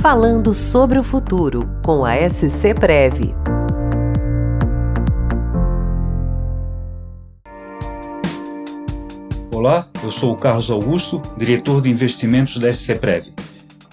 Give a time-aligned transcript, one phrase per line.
[0.00, 3.34] Falando sobre o futuro com a SC Prev.
[9.52, 13.26] Olá, eu sou o Carlos Augusto, diretor de investimentos da SC Prev.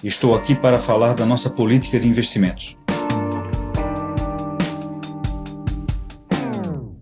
[0.02, 2.74] Estou aqui para falar da nossa política de investimentos.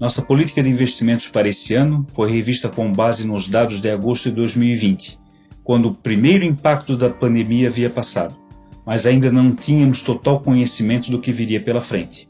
[0.00, 4.30] Nossa política de investimentos para esse ano foi revista com base nos dados de agosto
[4.30, 5.16] de 2020,
[5.62, 8.45] quando o primeiro impacto da pandemia havia passado,
[8.86, 12.28] mas ainda não tínhamos total conhecimento do que viria pela frente.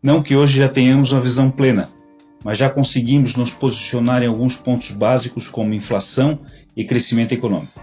[0.00, 1.90] Não que hoje já tenhamos uma visão plena,
[2.44, 6.38] mas já conseguimos nos posicionar em alguns pontos básicos como inflação
[6.76, 7.82] e crescimento econômico.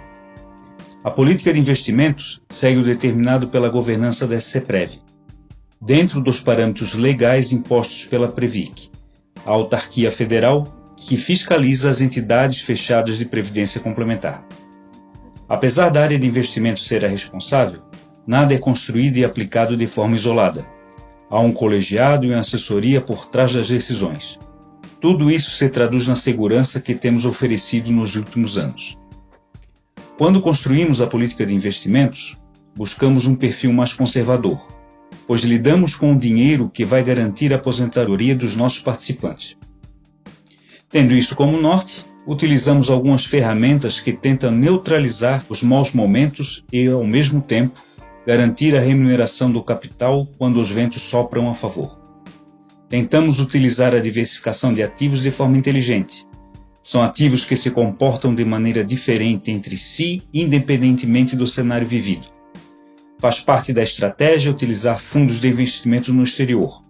[1.04, 5.00] A política de investimentos segue o determinado pela governança da SCPREV,
[5.80, 8.90] dentro dos parâmetros legais impostos pela Previc,
[9.46, 14.44] a autarquia federal que fiscaliza as entidades fechadas de previdência complementar.
[15.48, 17.82] Apesar da área de investimento ser a responsável,
[18.28, 20.68] nada é construído e aplicado de forma isolada.
[21.30, 24.38] Há um colegiado e uma assessoria por trás das decisões.
[25.00, 28.98] Tudo isso se traduz na segurança que temos oferecido nos últimos anos.
[30.18, 32.36] Quando construímos a política de investimentos,
[32.76, 34.60] buscamos um perfil mais conservador,
[35.26, 39.58] pois lidamos com o dinheiro que vai garantir a aposentadoria dos nossos participantes.
[40.90, 47.06] Tendo isso como norte, utilizamos algumas ferramentas que tentam neutralizar os maus momentos e, ao
[47.06, 47.80] mesmo tempo,
[48.28, 51.98] garantir a remuneração do capital quando os ventos sopram a favor.
[52.90, 56.28] Tentamos utilizar a diversificação de ativos de forma inteligente.
[56.84, 62.28] São ativos que se comportam de maneira diferente entre si, independentemente do cenário vivido.
[63.18, 66.82] Faz parte da estratégia utilizar fundos de investimento no exterior,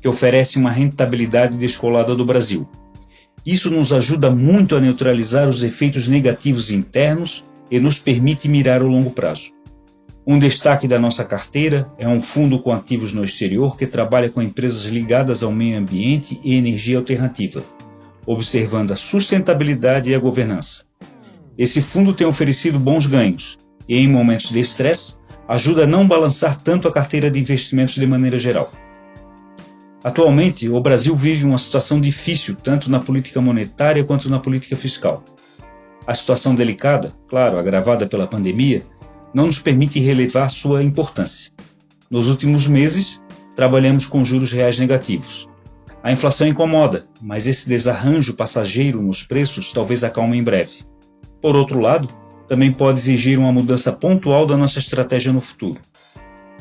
[0.00, 2.66] que oferecem uma rentabilidade descolada do Brasil.
[3.44, 8.88] Isso nos ajuda muito a neutralizar os efeitos negativos internos e nos permite mirar o
[8.88, 9.55] longo prazo.
[10.28, 14.42] Um destaque da nossa carteira é um fundo com ativos no exterior que trabalha com
[14.42, 17.62] empresas ligadas ao meio ambiente e energia alternativa,
[18.26, 20.84] observando a sustentabilidade e a governança.
[21.56, 23.56] Esse fundo tem oferecido bons ganhos
[23.88, 25.16] e, em momentos de estresse,
[25.46, 28.72] ajuda a não balançar tanto a carteira de investimentos de maneira geral.
[30.02, 35.22] Atualmente, o Brasil vive uma situação difícil tanto na política monetária quanto na política fiscal.
[36.04, 38.82] A situação delicada, claro, agravada pela pandemia,
[39.36, 41.52] não nos permite relevar sua importância.
[42.10, 43.20] Nos últimos meses,
[43.54, 45.46] trabalhamos com juros reais negativos.
[46.02, 50.84] A inflação incomoda, mas esse desarranjo passageiro nos preços talvez acalme em breve.
[51.42, 52.08] Por outro lado,
[52.48, 55.78] também pode exigir uma mudança pontual da nossa estratégia no futuro.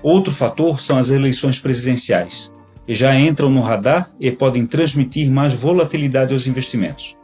[0.03, 2.51] Outro fator são as eleições presidenciais,
[2.85, 7.15] que já entram no radar e podem transmitir mais volatilidade aos investimentos.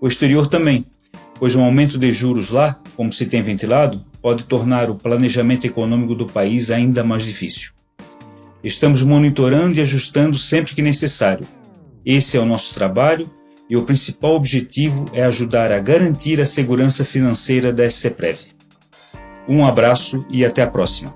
[0.00, 0.86] O exterior também,
[1.40, 6.12] pois um aumento de juros lá, como se tem ventilado, pode tornar o planejamento econômico
[6.12, 7.70] do país ainda mais difícil.
[8.64, 11.46] Estamos monitorando e ajustando sempre que necessário.
[12.04, 13.30] Esse é o nosso trabalho
[13.70, 18.40] e o principal objetivo é ajudar a garantir a segurança financeira da SCPREV.
[19.48, 21.14] Um abraço e até a próxima.